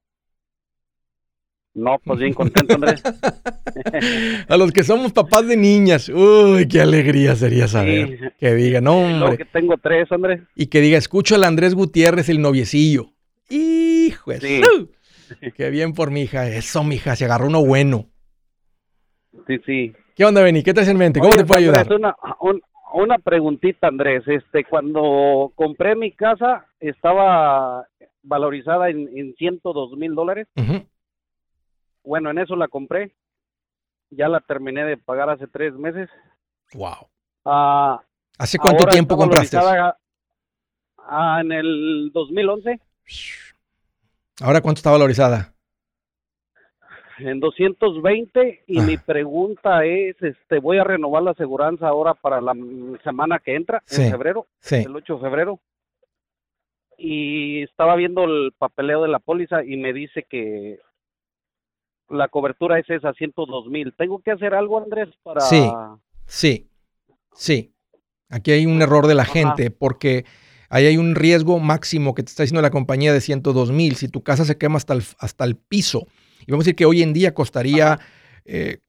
[1.78, 3.04] No, pues bien contento, Andrés.
[4.50, 8.34] a los que somos papás de niñas, uy, qué alegría sería saber.
[8.40, 9.38] Que diga, no, hombre.
[9.38, 10.42] que tengo tres, Andrés.
[10.56, 13.12] Y que diga, escucho al Andrés Gutiérrez, el noviecillo.
[13.48, 14.62] Hijo, sí.
[15.56, 16.50] qué bien por mi hija.
[16.50, 18.08] Eso, mi hija, se agarró uno bueno.
[19.46, 19.94] Sí, sí.
[20.16, 20.64] ¿Qué onda, Beni?
[20.64, 21.20] ¿Qué traes en mente?
[21.20, 21.94] ¿Cómo te puedo ayudar?
[21.94, 22.16] Una,
[22.96, 24.24] una preguntita, Andrés.
[24.28, 27.86] Este, cuando compré mi casa, estaba
[28.24, 30.48] valorizada en, en 102 mil dólares.
[32.08, 33.12] Bueno, en eso la compré.
[34.12, 36.10] Ya la terminé de pagar hace tres meses.
[36.74, 37.10] Wow.
[37.44, 38.00] Ah,
[38.38, 39.58] ¿Hace cuánto tiempo compraste?
[40.98, 42.80] Ah, en el 2011.
[44.40, 45.54] ¿Ahora cuánto está valorizada?
[47.20, 52.54] En 220 y mi pregunta es, este, voy a renovar la aseguranza ahora para la
[53.04, 55.60] semana que entra, en febrero, el 8 de febrero.
[56.98, 60.80] Y estaba viendo el papeleo de la póliza y me dice que
[62.10, 63.94] la cobertura es esa, 102 mil.
[63.98, 65.42] ¿Tengo que hacer algo, Andrés, para...?
[65.42, 65.70] Sí,
[66.26, 66.70] sí,
[67.34, 67.74] sí.
[68.30, 70.26] Aquí hay un error de la gente porque
[70.70, 73.96] ahí hay un riesgo máximo que te está diciendo la compañía de 102 mil.
[73.96, 76.08] Si tu casa se quema hasta el, hasta el piso,
[76.46, 78.00] y vamos a decir que hoy en día costaría
[78.46, 78.80] eh,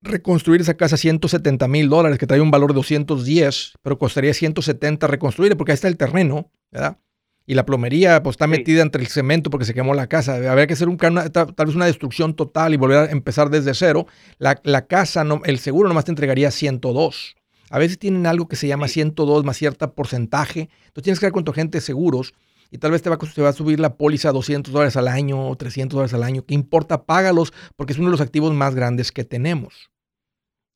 [0.00, 5.06] reconstruir esa casa 170 mil dólares, que trae un valor de 210, pero costaría 170
[5.06, 6.98] reconstruir porque ahí está el terreno, ¿verdad?
[7.46, 10.36] Y la plomería pues está metida entre el cemento porque se quemó la casa.
[10.50, 14.06] Habría que hacer un, tal vez una destrucción total y volver a empezar desde cero.
[14.38, 17.36] La, casa, no, el seguro nomás te entregaría 102.
[17.70, 20.68] A veces tienen algo que se llama 102 más cierto porcentaje.
[20.86, 22.34] Entonces tienes que ver con tu agente de seguros
[22.70, 25.08] y tal vez te va, te va a subir la póliza a 200 dólares al
[25.08, 26.44] año o 300 dólares al año.
[26.46, 27.04] ¿Qué importa?
[27.04, 29.91] Págalos porque es uno de los activos más grandes que tenemos.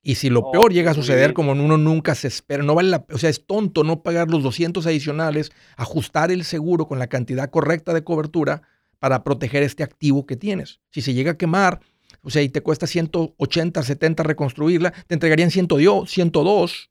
[0.06, 3.04] Y si lo peor llega a suceder, como uno nunca se espera, no vale la,
[3.12, 7.50] o sea, es tonto no pagar los 200 adicionales, ajustar el seguro con la cantidad
[7.50, 8.62] correcta de cobertura
[9.00, 10.78] para proteger este activo que tienes.
[10.90, 11.80] Si se llega a quemar,
[12.22, 16.90] o sea, y te cuesta 180, 70 reconstruirla, te entregarían 102,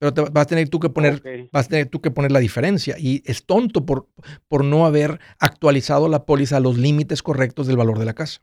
[0.00, 2.40] pero te vas a tener tú que poner, vas a tener tú que poner la
[2.40, 2.96] diferencia.
[2.98, 4.08] Y es tonto por,
[4.48, 8.40] por no haber actualizado la póliza a los límites correctos del valor de la casa.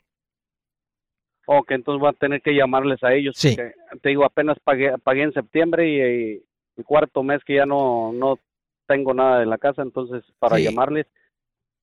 [1.52, 3.34] Ok, entonces voy a tener que llamarles a ellos.
[3.36, 3.58] Sí.
[4.00, 6.44] Te digo, apenas pagué, pagué en septiembre y,
[6.78, 8.40] el cuarto mes que ya no, no
[8.88, 11.08] tengo nada de la casa, entonces para llamarles.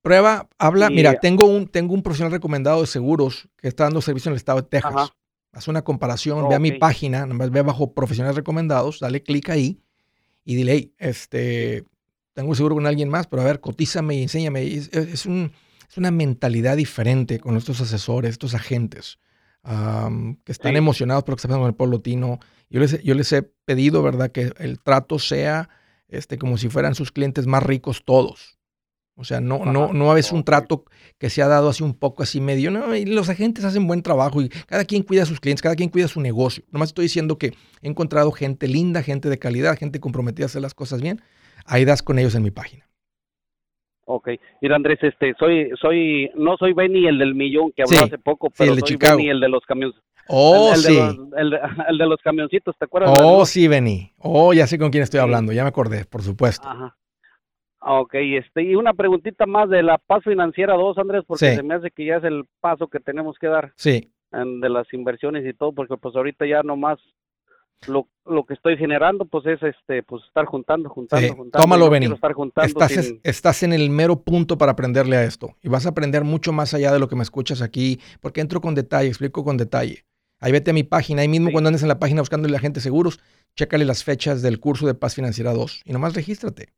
[0.00, 4.30] Prueba, habla, mira, tengo un, tengo un profesional recomendado de seguros que está dando servicio
[4.30, 5.12] en el estado de Texas.
[5.52, 9.80] Haz una comparación, ve a mi página, ve bajo profesionales recomendados, dale clic ahí
[10.44, 11.84] y dile, hey, este,
[12.32, 14.62] tengo seguro con alguien más, pero a ver, cotízame y enséñame.
[14.62, 15.52] Es, es, un,
[15.88, 19.18] es una mentalidad diferente con nuestros asesores, estos agentes
[20.44, 22.38] que están emocionados por lo que está pasando con el pueblo latino.
[22.70, 25.68] Yo les, yo les he pedido, ¿verdad?, que el trato sea
[26.08, 28.56] este, como si fueran sus clientes más ricos todos.
[29.18, 30.84] O sea, no, no, no veces un trato
[31.18, 32.70] que se ha dado así un poco así medio.
[32.70, 35.74] No, y los agentes hacen buen trabajo y cada quien cuida a sus clientes, cada
[35.74, 36.64] quien cuida su negocio.
[36.70, 40.60] Nomás estoy diciendo que he encontrado gente linda, gente de calidad, gente comprometida a hacer
[40.60, 41.22] las cosas bien.
[41.64, 42.85] Ahí das con ellos en mi página.
[44.08, 44.28] Ok,
[44.60, 48.50] mira Andrés, este, soy, soy, no soy Benny el del millón que habló hace poco,
[48.56, 49.16] pero el de soy Chicago.
[49.16, 49.96] Benny el de los camiones.
[50.28, 50.94] Oh, el, sí.
[50.94, 53.18] De los, el, de, los camioncitos, ¿te acuerdas?
[53.20, 54.12] Oh, sí, Benny.
[54.18, 56.68] Oh, ya sé con quién estoy hablando, ya me acordé, por supuesto.
[56.68, 56.96] Ajá.
[57.80, 61.74] Ok, este, y una preguntita más de la paz financiera 2, Andrés, porque se me
[61.74, 63.72] hace que ya es el paso que tenemos que dar.
[63.76, 64.12] Sí.
[64.32, 66.98] de las inversiones y todo, porque pues ahorita ya nomás
[67.86, 71.62] lo, lo que estoy generando pues es este pues estar juntando, juntando, juntando.
[71.62, 72.08] Tómalo, Benny.
[72.64, 76.52] Estás, estás en el mero punto para aprenderle a esto y vas a aprender mucho
[76.52, 80.04] más allá de lo que me escuchas aquí, porque entro con detalle, explico con detalle.
[80.40, 82.80] Ahí vete a mi página, ahí mismo cuando andes en la página buscando el agente
[82.80, 83.20] seguros,
[83.54, 86.72] chécale las fechas del curso de Paz Financiera 2 y nomás regístrate.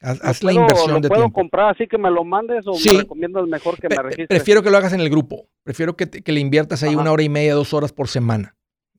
[0.00, 3.80] Haz, la inversión de puedo comprar así que me lo mandes o me recomiendas mejor
[3.80, 4.28] que me registres?
[4.28, 5.48] Prefiero que lo hagas en el grupo.
[5.64, 8.54] Prefiero que, que le inviertas ahí una hora y media, dos horas por semana.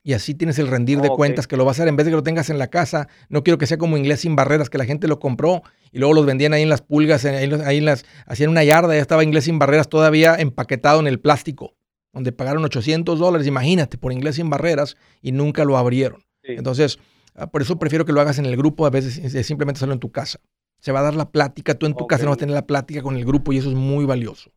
[0.09, 2.11] Y así tienes el rendir de cuentas que lo vas a hacer en vez de
[2.11, 3.07] que lo tengas en la casa.
[3.29, 6.15] No quiero que sea como inglés sin barreras, que la gente lo compró y luego
[6.15, 9.23] los vendían ahí en las pulgas, ahí, ahí en las, hacían una yarda, ya estaba
[9.23, 11.75] inglés sin barreras todavía empaquetado en el plástico,
[12.11, 16.23] donde pagaron 800 dólares, imagínate, por inglés sin barreras y nunca lo abrieron.
[16.41, 16.97] Entonces,
[17.35, 19.13] ah, por eso prefiero que lo hagas en el grupo, a veces
[19.45, 20.39] simplemente hacerlo en tu casa.
[20.79, 22.65] Se va a dar la plática, tú en tu casa no vas a tener la
[22.65, 24.49] plática con el grupo y eso es muy valioso.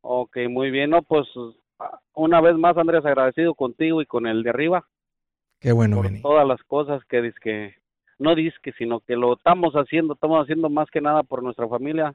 [0.00, 1.26] Ok, muy bien, no, pues
[2.16, 4.86] una vez más, Andrés, agradecido contigo y con el de arriba.
[5.60, 7.74] Qué bueno, por Todas las cosas que dices que,
[8.18, 11.68] no dices que, sino que lo estamos haciendo, estamos haciendo más que nada por nuestra
[11.68, 12.14] familia.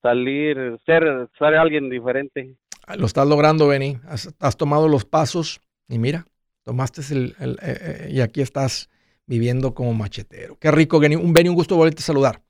[0.00, 2.56] Salir, ser, ser alguien diferente.
[2.96, 3.98] Lo estás logrando, Benny.
[4.06, 6.26] Has, tomado los pasos y mira,
[6.64, 8.90] tomaste el, el eh, eh, y aquí estás
[9.26, 10.56] viviendo como machetero.
[10.58, 11.16] Qué rico, Benny.
[11.16, 12.40] Un, Benny, un gusto volverte a saludar.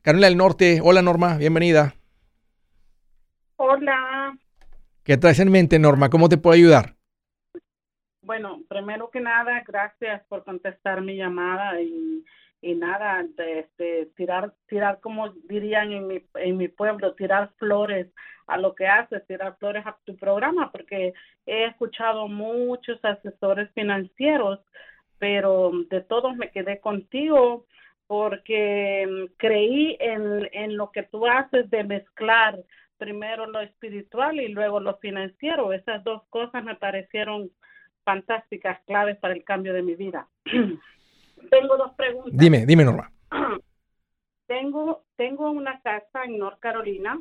[0.00, 1.94] Carolina del Norte, hola Norma, bienvenida.
[3.56, 4.36] Hola.
[5.04, 6.10] ¿Qué traes en mente, Norma?
[6.10, 6.94] ¿Cómo te puedo ayudar?
[8.22, 12.24] Bueno, primero que nada, gracias por contestar mi llamada y,
[12.62, 18.08] nada, de, este, tirar, tirar como dirían en mi, en mi pueblo, tirar flores
[18.46, 21.12] a lo que haces, tirar flores a tu programa, porque
[21.46, 24.60] he escuchado muchos asesores financieros
[25.22, 27.64] pero de todos me quedé contigo
[28.08, 32.58] porque mm, creí en, en lo que tú haces de mezclar
[33.02, 35.72] primero lo espiritual y luego lo financiero.
[35.72, 37.50] Esas dos cosas me parecieron
[38.04, 40.28] fantásticas, claves para el cambio de mi vida.
[40.44, 42.32] tengo dos preguntas.
[42.32, 43.10] Dime, dime, Norma.
[44.46, 47.18] tengo, tengo una casa en North Carolina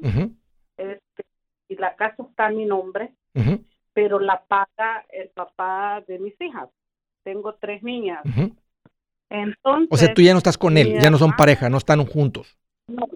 [0.77, 1.25] este,
[1.67, 3.15] y la casa está a mi nombre,
[3.93, 6.69] pero la paga el papá de mis hijas
[7.23, 8.21] tengo tres niñas.
[9.29, 12.05] Entonces, o sea, tú ya no estás con él, ya no son pareja, no están
[12.05, 12.55] juntos.
[12.91, 13.07] No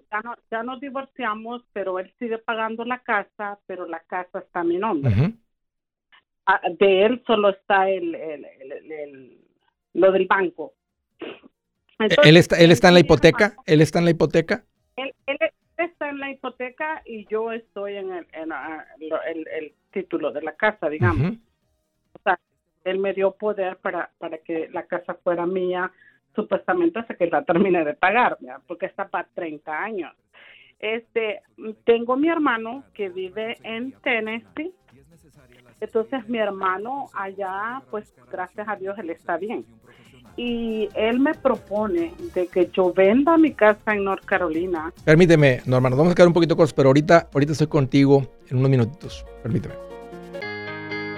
[0.52, 4.78] ya, nos divorciamos, pero él sigue pagando la casa, pero la casa está a mi
[4.78, 5.34] nombre.
[6.46, 9.38] Ah, de él solo está el, el,
[9.94, 10.74] lo del banco.
[12.00, 13.56] ¿Él, está, ¿Él está en la hipoteca?
[13.66, 14.64] ¿Él está en la hipoteca?
[14.96, 15.14] Él,
[15.78, 20.90] está en la hipoteca y yo estoy en el, en el, título de la casa,
[20.90, 21.38] digamos.
[22.14, 22.38] O sea,
[22.84, 25.92] él me dio poder para, para que la casa fuera mía,
[26.36, 30.14] supuestamente hasta que la termine de pagar, porque está para 30 años.
[30.80, 31.42] Este,
[31.84, 34.74] tengo mi hermano que vive en Tennessee.
[35.80, 39.66] Entonces mi hermano allá, pues gracias a Dios, él está bien.
[40.38, 44.92] Y él me propone de que yo venda mi casa en North Carolina.
[45.06, 48.58] Permíteme, Norma, nos vamos a quedar un poquito cortos, pero ahorita, ahorita estoy contigo en
[48.58, 49.26] unos minutitos.
[49.42, 49.95] Permíteme.